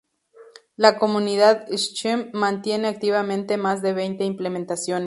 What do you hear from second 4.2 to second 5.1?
implementaciones.